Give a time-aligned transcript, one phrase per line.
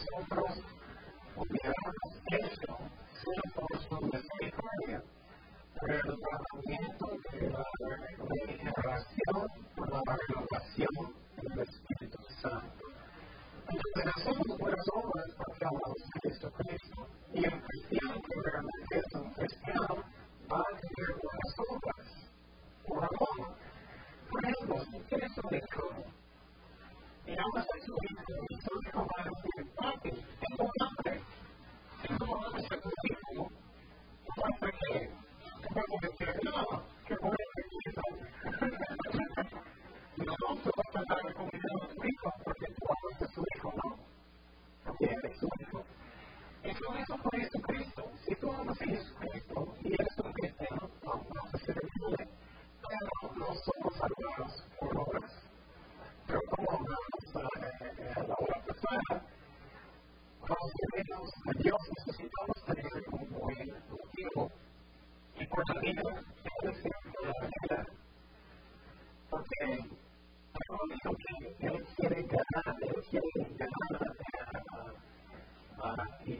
[0.00, 0.64] nosotros
[1.36, 1.89] hubiéramos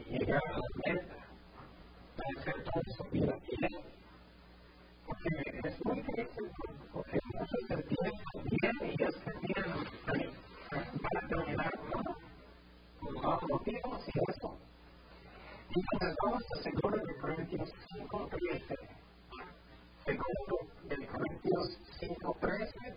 [0.09, 1.17] llegar a las metas,
[2.15, 3.69] para hacer todo eso que uno quiere.
[5.05, 6.51] Porque es muy difícil,
[6.93, 10.01] porque muchos se piensan bien y ellos se piensan
[10.71, 14.57] van a terminar con los motivos y eso.
[15.69, 18.77] Y entonces vamos a seguro de Corintios 5.13,
[20.05, 22.95] segundo de Corintios 5.13,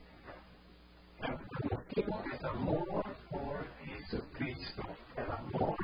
[1.23, 4.83] el motivo es amor por Jesucristo,
[5.17, 5.84] el amor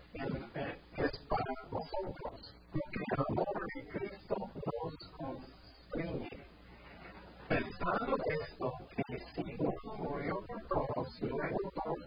[0.13, 4.35] Es para nosotros, porque el amor de Cristo
[4.65, 6.45] nos consigue.
[7.47, 8.73] Pensando esto,
[9.07, 9.57] que si
[9.97, 11.97] murió por todos, si luego todos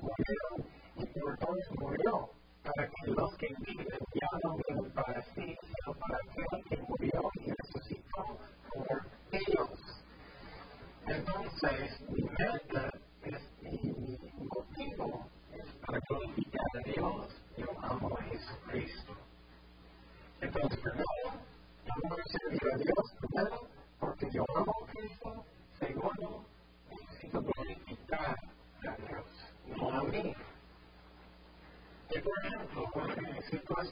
[0.97, 2.31] y por todos murió,
[2.63, 7.14] para que los que viven ya no viven para sí, sino para aquellos que murió.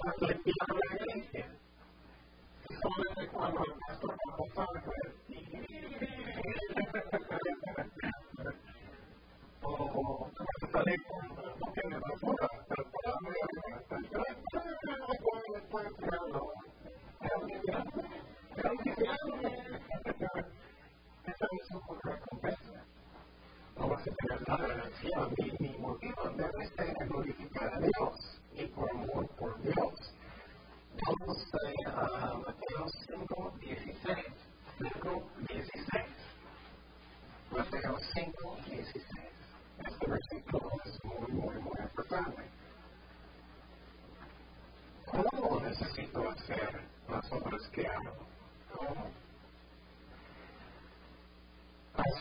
[0.00, 0.51] Thank you.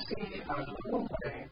[0.07, 1.49] si alumbre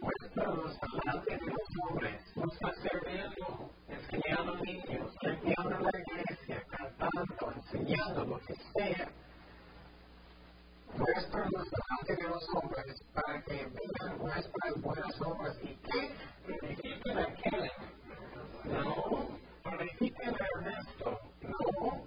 [0.00, 8.38] vuestros amantes de los hombres, busca servirlo, enseñando niños, limpiando la iglesia, cantando, enseñando lo
[8.40, 9.08] que sea.
[10.96, 16.10] Vuestros amantes de los hombres, para que vean vuestras buenas obras y que
[16.46, 17.70] verifiquen a aquel,
[18.64, 19.28] no,
[19.64, 22.04] verifiquen a Ernesto, no,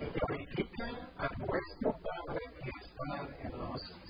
[0.00, 4.09] y glorifiquen a vuestro Padre que está en los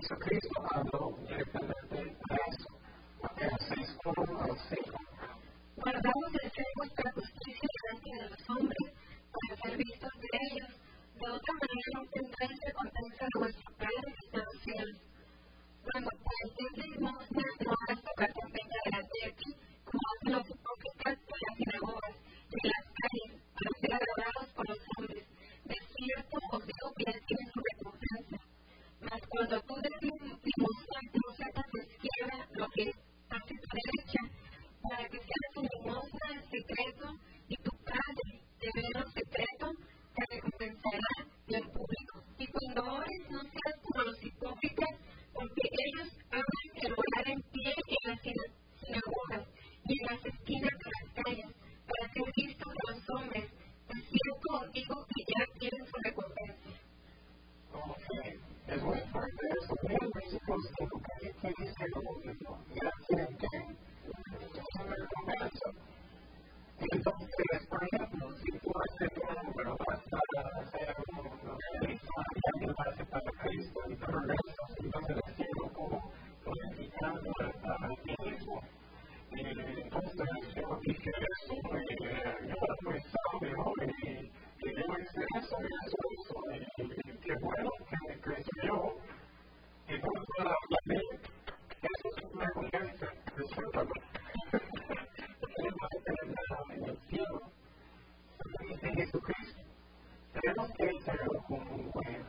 [0.00, 1.96] Jesucristo habló directamente
[2.30, 2.68] a eso,
[3.22, 4.98] Mateo 6, 1 al 5.
[5.76, 8.92] Guardamos el cebo nuestra justicia delante de los hombres
[9.32, 10.68] para ser vistos de ellos.
[11.14, 14.98] De otra manera tendrán recompensa a vuestro Padre que está en cielos.
[15.82, 16.10] Cuando
[16.76, 19.34] limosna no tocar con delante de
[98.96, 99.60] Jesucristo.
[100.40, 102.25] Tenemos que ser como un buen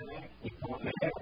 [0.00, 1.21] environment, you don't matter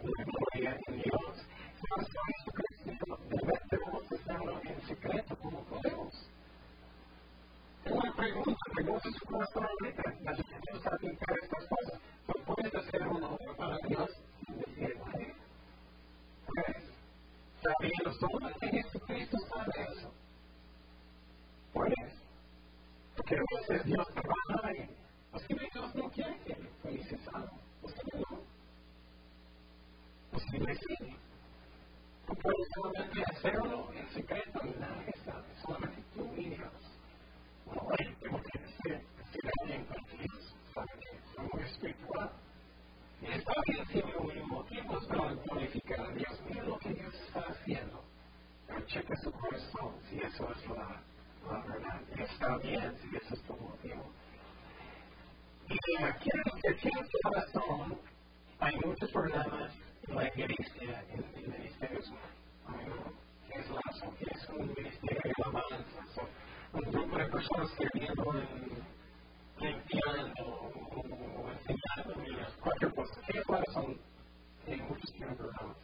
[75.41, 75.77] empezamos.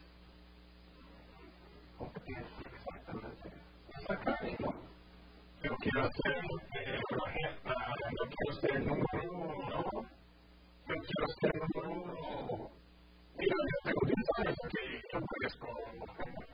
[1.98, 3.48] Competencia, exactamente.
[3.98, 4.76] Está.
[5.62, 7.74] Yo quiero ser eh, una jefa,
[8.12, 10.08] yo quiero ser el número uno,
[10.86, 12.70] yo quiero ser el número uno.
[13.38, 16.45] Mira, yo tengo 10 años que yo parezco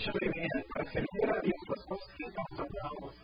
[0.00, 3.19] Escúchame bien, para servir a Dios las cosas que nos hablamos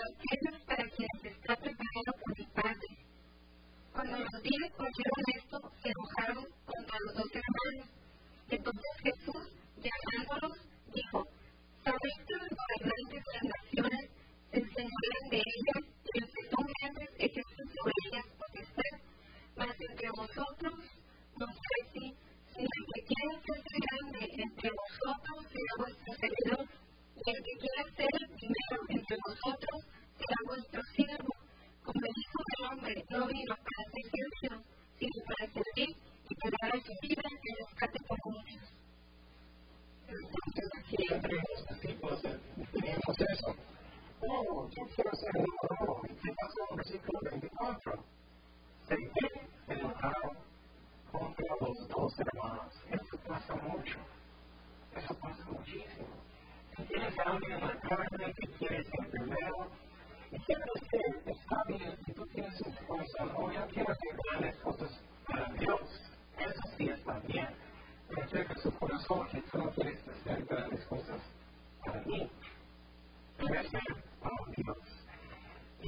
[0.00, 0.49] uh,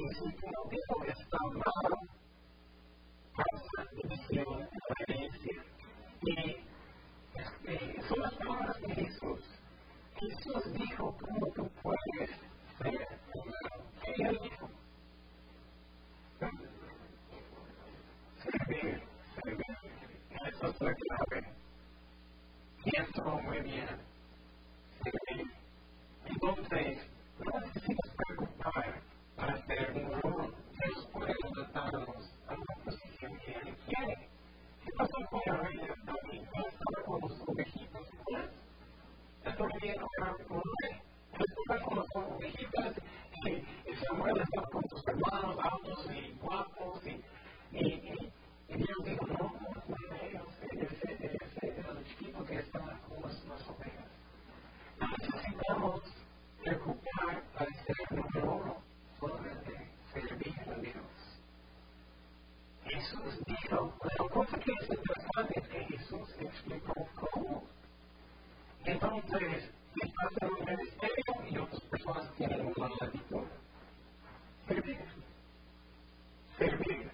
[0.09, 2.23] significa eso que está amado
[3.33, 4.69] causa división,
[5.07, 5.63] reverencia.
[6.21, 6.57] Y
[7.35, 9.39] este, son las palabras de Jesús.
[10.19, 12.29] Jesús dijo cómo tú puedes
[12.77, 13.91] ser amado.
[14.17, 14.69] Él dijo.
[18.43, 19.03] Servir,
[19.41, 19.77] servir.
[20.47, 21.53] Eso es la clave.
[22.83, 23.87] Pienso muy bien.
[25.03, 25.47] Servir.
[26.25, 26.97] Entonces,
[27.39, 28.02] no necesito
[29.67, 34.29] perguntó es por el dotarnos a la posición que él quiere.
[34.85, 36.43] ¿Qué pasó por el rey David?
[36.55, 38.51] No estaba con los ovejitas igual.
[39.43, 41.01] Él todavía no era un rey.
[41.33, 42.95] Él estaba con las ovejitas
[43.45, 43.63] y,
[44.69, 47.21] com os con altos y guapos y,
[47.71, 48.33] y, y,
[48.69, 53.21] y e dijo, no, no es de ellos, ese es el tipo que está con
[53.23, 54.07] las ovejas.
[54.99, 56.01] Necesitamos
[56.63, 58.72] recuperar al ser número.
[63.13, 67.63] Jesús dijo, la cosa que es interesante es que Jesús explicó cómo.
[68.85, 73.45] Entonces, si estás en un ministerio y otras personas tienen un mal hábito,
[74.67, 74.99] servir.
[76.57, 77.12] Servir.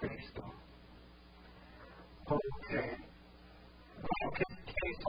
[0.00, 0.50] taste them.
[2.26, 2.96] Okay.
[4.00, 5.04] Focus taste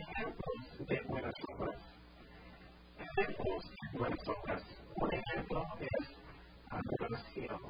[0.00, 1.76] ejemplos de buenas obras.
[2.98, 4.62] Ejemplos de buenas obras.
[4.96, 6.08] Un ejemplo es
[6.70, 7.60] adoración.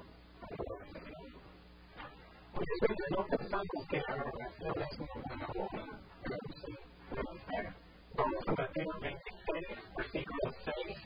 [2.52, 5.84] Muchas veces no pensamos que la adoración es una buena obra,
[6.22, 6.74] pero sí,
[7.10, 7.74] puede ser.
[8.14, 11.01] Vamos a Mateo 23, versículo 6.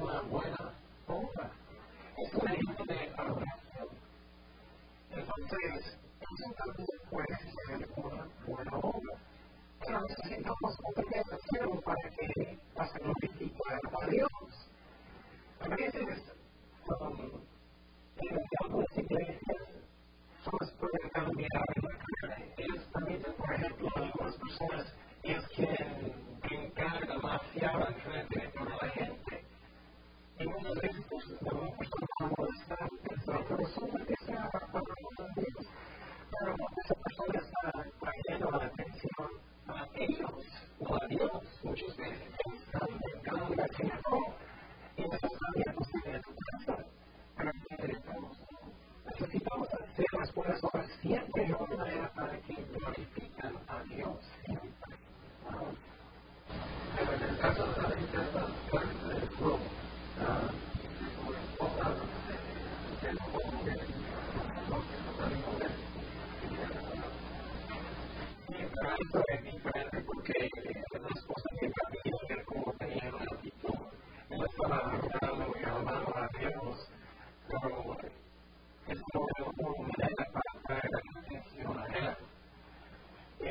[0.00, 0.72] una buena
[1.06, 1.50] obra.
[2.16, 3.86] Es un ejemplo de arrogancia.
[5.10, 6.99] Entonces, es un importante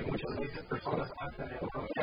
[0.06, 1.99] muchas de personas hacen economía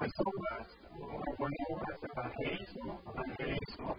[0.00, 0.68] las uvas
[1.00, 3.96] o a poner uvas evangelismo, evangelismo.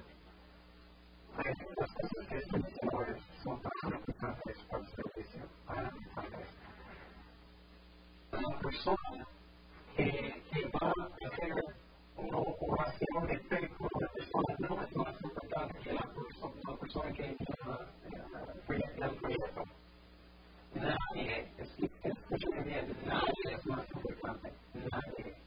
[1.36, 6.48] Pues las cosas que son mejores son tan importantes para el servicio, para la mujer.
[8.32, 9.28] La persona
[9.96, 11.54] que, que va a hacer
[12.18, 16.78] una oración de pecado de la persona no es más importante que la persona, la
[16.78, 17.88] persona que lleva
[19.08, 19.64] el proyecto.
[20.76, 25.47] Nadie, escuchen bien, nadie es más importante, nadie.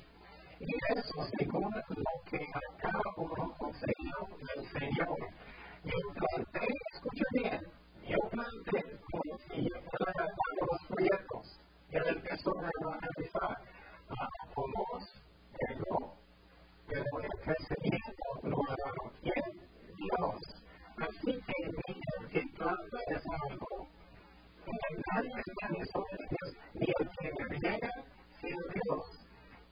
[0.63, 5.17] Y eso, según lo que acá uno conseguido del Señor,
[5.83, 7.61] yo planté, escucha bien,
[8.07, 11.59] yo planté como si yo fuera armando los proyectos.
[11.89, 13.57] Él empezó a analizar
[14.09, 15.23] a Tomás,
[15.89, 16.13] no,
[16.87, 19.67] pero el crecimiento lo ha quién?
[19.97, 20.41] Dios.
[20.97, 23.87] Así que mira que planta es algo.
[24.67, 24.71] Y
[25.11, 27.91] nadie está en ni el que me llega,
[28.39, 29.20] sino Dios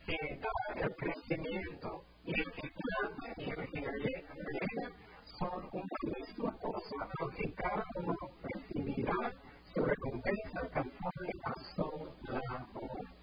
[0.10, 0.40] eh,
[0.76, 4.92] el crecimiento y el Quitlante y el Jigalena
[5.26, 9.34] son una misma cosa, aunque cada uno recibirá
[9.74, 13.19] su recompensa conforme a su labor.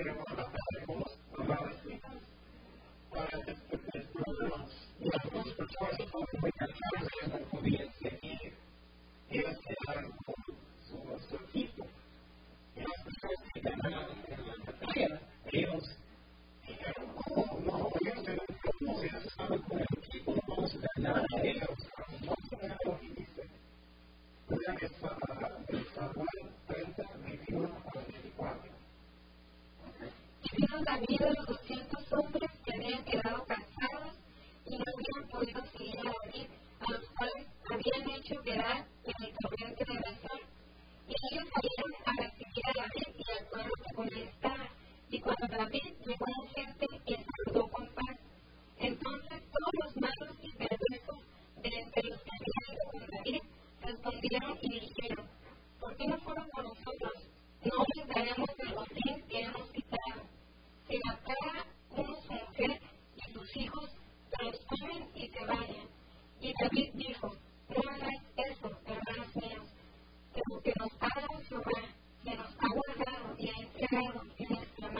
[0.00, 0.29] considerable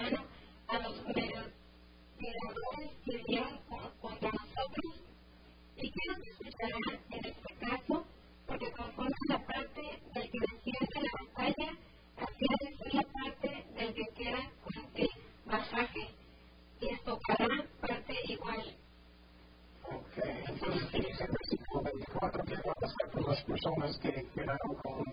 [0.00, 0.24] mano
[0.68, 1.54] a los merodeadores
[3.04, 3.58] que vinieron
[4.00, 5.02] contra nosotros.
[5.76, 8.04] Y quiero que escucharán en este caso,
[8.46, 9.82] porque conforme la parte
[10.14, 11.68] del que desciende la batalla,
[12.16, 15.08] así es la parte del que queda con el
[15.46, 16.04] masaje,
[16.80, 18.76] y esto tocará parte igual.
[19.84, 24.74] Ok, entonces en ese versículo 24, ¿qué va a pasar con las personas que quedaron
[24.82, 25.09] con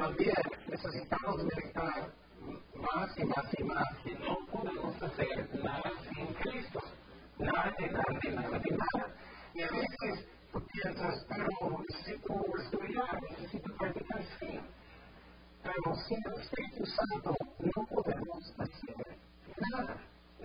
[0.00, 0.32] También
[0.66, 2.10] necesitamos meditar
[2.74, 6.80] más y más y más que no podemos hacer nada sin Cristo.
[7.38, 9.14] Nada de nada, de nada, de nada.
[9.52, 14.60] Y a veces tú piensas, pero necesito estudiar, necesito practicar sí.
[15.62, 19.18] Pero sin el Espíritu Santo no podemos hacer
[19.70, 19.96] nada.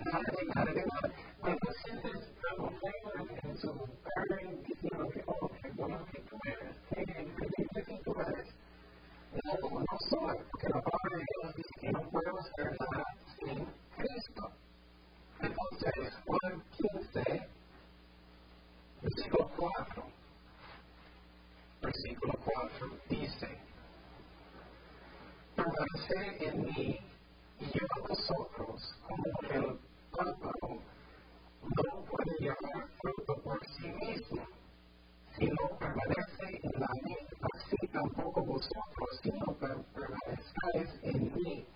[0.04, 1.14] Nada de nada de nada.
[1.40, 6.76] Cuando sientes algo feo en su carne, diciendo que, oh, qué bueno que tú eres,
[6.90, 8.54] qué increíble que tú eres.
[9.44, 13.04] No, no soy, porque la palabra de Dios dice que no puedo hacer nada
[13.38, 13.66] sin
[13.96, 14.50] Cristo.
[15.40, 17.48] Entonces, Juan 15,
[19.02, 20.02] versículo 4,
[21.82, 23.58] versículo 4 dice,
[25.54, 26.98] permanecer en mí
[27.60, 29.78] y yo en vosotros como el
[30.16, 30.82] pámpano
[31.62, 34.46] no puede llevar fruto por sí mismo,
[35.38, 41.66] sino permanece en la vid, así tampoco vosotros, sino permanezcáis en mí.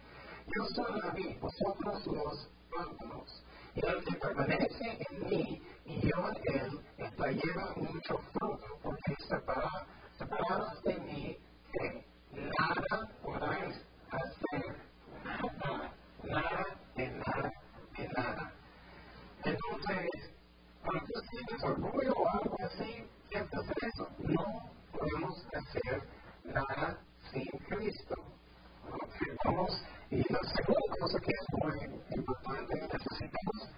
[0.54, 3.44] Yo soy la vid, vosotros los pámpanos.
[3.74, 7.30] Y el que permanece en mí y yo en él, esta
[8.00, 9.14] lleva mucho fruto, porque
[10.16, 11.38] separados de mí,
[11.72, 14.76] que nada podáis hacer.
[15.24, 15.92] Nada,
[16.24, 17.52] nada, de nada,
[17.96, 18.52] de nada.
[19.44, 20.32] Entonces,
[20.84, 24.08] cuando tú sientes orgullo o algo así, ¿quieres hacer eso?
[24.18, 26.02] No podemos hacer
[26.44, 26.98] nada
[27.30, 28.14] sin Cristo.
[29.44, 33.70] Vamos, y la segunda cosa que es muy importante, necesitamos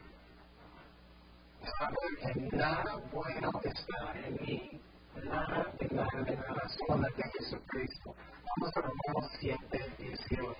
[1.79, 4.81] saber que nada bueno está en mí,
[5.23, 8.15] nada de nada de nada, solamente Jesucristo.
[8.57, 10.59] Vamos a Romanos 7, 18.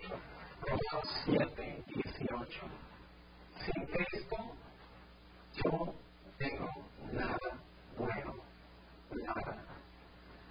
[0.61, 2.61] Romanos 7, 18.
[3.65, 4.37] Sin Cristo,
[5.65, 5.95] yo
[6.39, 6.69] tengo
[7.13, 7.39] nada
[7.97, 8.35] bueno,
[9.11, 9.65] nada.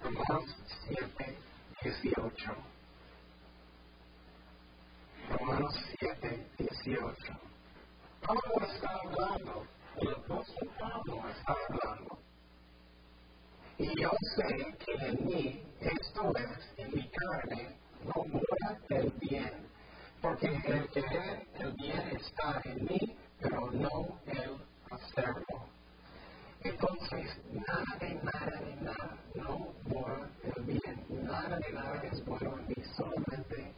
[0.02, 0.56] Romanos
[0.88, 1.38] 7,
[1.82, 2.54] 18.
[5.30, 7.14] Romanos 7, 18.
[8.20, 12.18] Pablo está hablando, el apóstol Pablo está hablando.
[13.78, 15.62] Y yo sé que en mí,
[16.30, 19.52] es, en mi carne, no mora el bien,
[20.20, 24.56] porque el querer el bien está en mí, pero no el
[24.90, 25.66] hacerlo.
[26.62, 32.58] Entonces, nada de nada de nada no mora el bien, nada de nada es bueno
[32.58, 33.72] en mí, solamente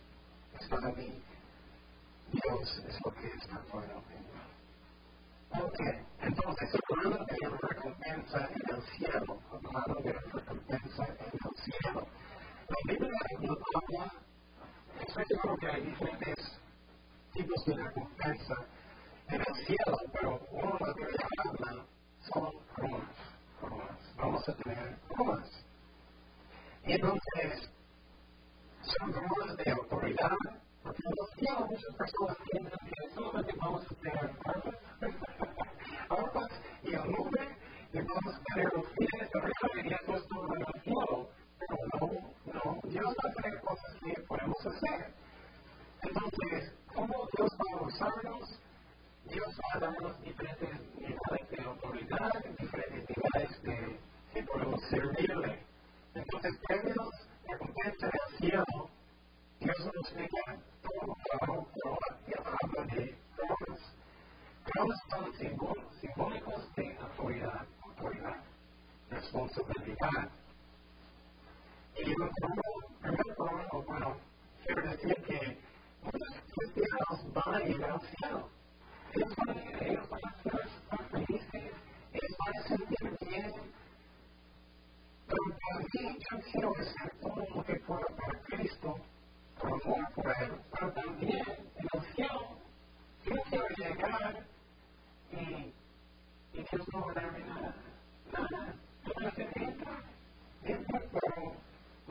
[0.60, 1.22] es para mí.
[2.30, 4.44] Dios es lo que está bueno en mí.
[5.62, 5.80] Ok,
[6.20, 12.06] entonces, hablando de recompensa en el cielo, hablando de recompensa en el cielo,
[12.68, 14.12] la Biblia no habla,
[15.28, 16.60] seguro que hay diferentes
[17.32, 18.54] tipos de recompensa
[19.28, 21.04] en el cielo, pero uno de los que
[21.48, 21.86] habla
[22.20, 23.16] son coronas,
[23.60, 24.14] coronas.
[24.16, 25.50] Vamos a tener coronas.
[26.86, 27.70] Y entonces,
[28.82, 30.36] son coronas de autoridad,
[30.82, 34.74] porque en el cielo muchas personas piensan que solamente vamos a tener armas,
[36.08, 36.50] armas
[36.82, 37.56] y el nombre,
[37.92, 41.43] y vamos a tener los fines arriba y eso es todo en el cielo.
[41.70, 42.10] No,
[42.52, 45.14] no, Dios va a tener cosas que podemos hacer.
[46.02, 48.60] Entonces, ¿cómo Dios va a usarnos?
[49.24, 53.98] Dios va a darnos diferentes niveles de autoridad, diferentes niveles de
[54.34, 55.62] que podemos servirle.
[56.14, 57.14] Entonces, premios,
[57.46, 58.90] recompensa del cielo,
[59.60, 61.16] Dios nos explica todo,
[61.82, 63.94] todo, y habla de coronas.
[64.64, 65.34] Coronas son
[66.00, 68.36] simbólicos de autoridad, autoridad,
[69.08, 70.43] responsabilidad.
[71.96, 72.16] Y el
[73.00, 74.16] primer corona, bueno,
[74.64, 75.58] quiero decir que
[76.02, 78.48] muchos cristianos van a ir al cielo.
[79.12, 81.72] Ellos van a ellos van a estar felices,
[82.12, 83.52] ellos van a sentir bien.
[85.26, 88.96] Pero también yo quiero hacer todo lo que pueda para Cristo,
[89.60, 90.52] por amor por Él.
[90.72, 91.42] Pero también
[91.76, 92.58] en el cielo,
[93.24, 94.46] yo quiero llegar
[95.30, 95.72] y,
[96.58, 97.74] y Dios no va a darme nada.
[98.32, 98.74] Nada.
[99.20, 100.02] Me hace entra.
[100.64, 101.63] Entra, pero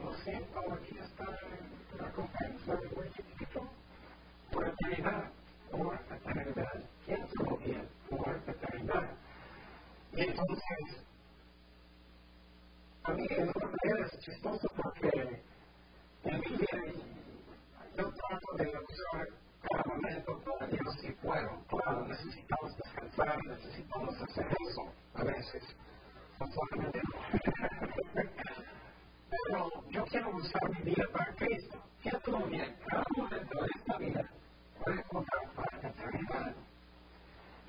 [0.03, 3.69] lo siento, aquí está la recompensa de un chiquito
[4.51, 5.31] por eternidad,
[5.71, 6.83] por eternidad.
[7.05, 9.09] Piénsalo bien, por eternidad.
[10.13, 11.05] Y entonces,
[13.03, 15.43] a mí de alguna manera es chistoso porque
[16.23, 16.83] en mi vida
[17.97, 19.27] yo trato de usar
[19.61, 21.63] cada momento para Dios si puedo.
[21.67, 25.63] Claro, necesitamos descansar, necesitamos hacer eso a veces.
[26.39, 27.01] No solamente
[29.47, 31.77] pero yo quiero usar mi vida para Cristo.
[32.01, 34.29] Que tú en cada momento de esta vida
[34.83, 36.53] puedes contar para que te venga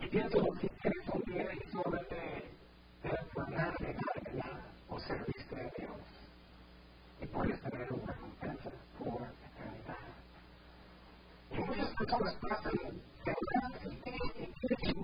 [0.00, 6.00] Y pienso si tienes un mérito de, de tornar regalar o serviste a Dios.
[7.20, 9.98] Y puedes tener una recompensa por eternidad.
[11.52, 12.72] Y muchas personas pasan
[13.24, 14.50] semanas y días
[14.82, 15.03] y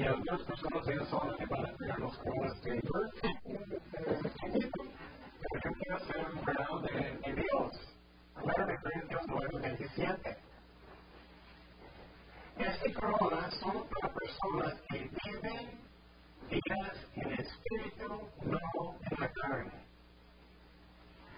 [0.00, 3.10] Y algunas personas son que van a tener los coronas de Dios.
[3.92, 7.94] Pero yo quiero ser un regalo de, de Dios.
[8.36, 10.36] 1 Corintios 9, 27.
[12.56, 15.70] Estas coronas son para personas que viven
[16.48, 19.72] vidas en espíritu, no en la carne.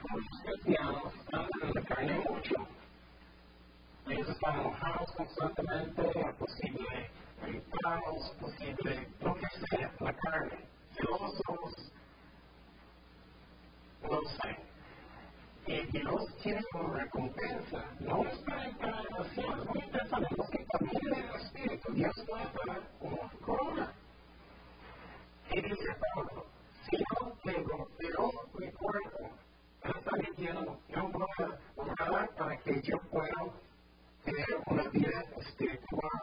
[0.08, 2.54] Muchos cristianos andan en la carne mucho.
[4.06, 10.58] Ellos están enojados constantemente, es posible gritados, posible lo que sea, la carne,
[10.94, 11.92] celosos,
[14.02, 14.56] no sé.
[15.66, 20.34] Y Dios tiene una recompensa, no es para entrar en el cielo, es muy interesante,
[20.36, 23.92] los que caminan en el Espíritu, Dios a dar una corona.
[25.50, 26.46] Y dice Pablo,
[26.90, 29.30] si no tengo, pero mi cuerpo,
[29.84, 31.26] él está diciendo, yo voy
[31.78, 33.44] a orar para que yo pueda
[34.24, 36.22] tener una vida espiritual,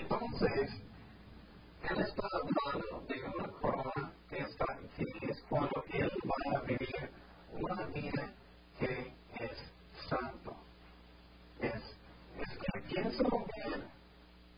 [0.00, 0.70] entonces,
[1.90, 7.10] él está hablando de una que está aquí, es cuando él va a vivir
[7.52, 8.32] una vida
[8.78, 9.72] que es
[10.08, 10.56] santo.
[11.60, 11.82] Es,
[12.38, 13.84] es que piénsalo bien.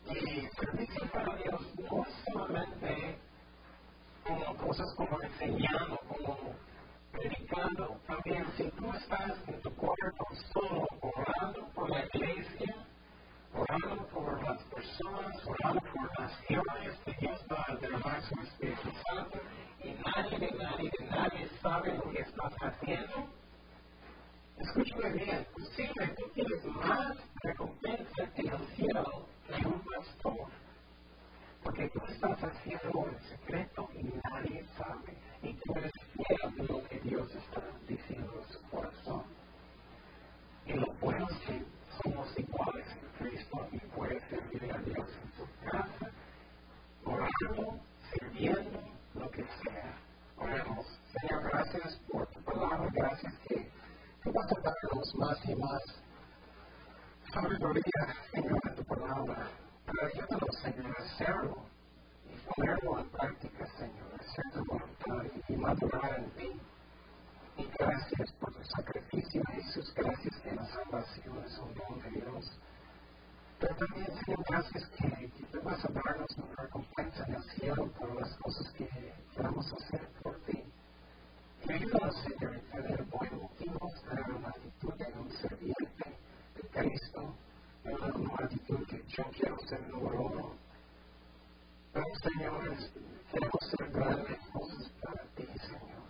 [0.09, 3.19] Y servicio para Dios no es solamente
[4.25, 6.55] como cosas como enseñando, como
[7.11, 7.99] predicando.
[8.07, 12.87] También si tú estás en tu cuerpo solo orando por la iglesia,
[13.53, 18.89] orando por las personas, orando por las guiones que Dios va a derramar su Espíritu
[19.09, 19.39] Santo
[19.83, 23.29] y nadie de nadie de nadie sabe lo que estás haciendo.
[24.57, 30.49] Escúchame bien, posible tú tienes más recompensa en el cielo que un pastor.
[31.63, 35.17] Porque tú estás haciendo en secreto y nadie sabe.
[35.43, 39.23] Y tú eres fiel de lo que Dios está diciendo en su corazón.
[40.65, 45.31] Y lo bueno es que somos iguales en Cristo y puedes servir a Dios en
[45.33, 46.11] su casa,
[47.05, 47.79] orando,
[48.11, 48.79] sirviendo,
[49.13, 49.97] lo que sea.
[50.37, 50.85] Oremos.
[51.19, 53.69] Señor, gracias por tu palabra, gracias que
[54.23, 54.51] tú vas
[55.15, 55.81] más y más
[57.33, 59.49] sabiduría, en tu palabra.
[59.85, 61.55] Pero ayúdanos, Señor, a hacerlo
[62.25, 66.61] y ponerlo en práctica, Señor, hacer tu voluntad y madurar en ti.
[67.57, 69.93] Y gracias por tu sacrificio, Jesús.
[69.95, 72.59] Gracias que la salvación es un don de Dios.
[73.59, 77.91] Pero también, Señor, gracias que, que tú vas a darnos una recompensa en el cielo
[77.93, 78.87] por las cosas que,
[79.41, 80.63] vamos a hacer por ti.
[81.67, 84.96] Y ayúdanos, Señor, a tener buen motivo, tener una actitud
[85.31, 86.17] serviente
[86.55, 87.35] de Cristo,
[87.83, 90.51] tener una actitud que yo quiero ser número uno.
[91.93, 92.77] Pero, Señor,
[93.31, 96.07] queremos ser grandes cosas para ti, Señor.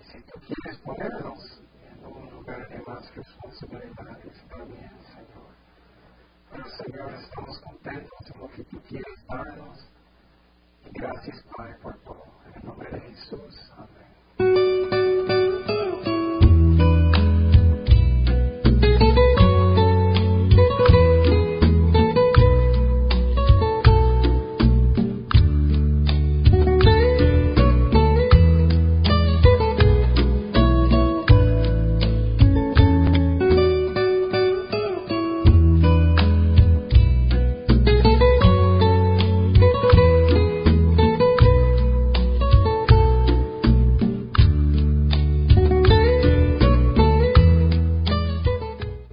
[0.00, 5.52] Y si tú quieres ponernos en un lugar de más responsabilidad, está bien, Señor.
[6.50, 9.88] Pero, Señor, estamos contentos en lo que tú quieres darnos.
[10.84, 12.24] Y gracias, Padre, por todo.
[12.46, 13.72] En el nombre de Jesús.
[13.76, 14.01] Amén.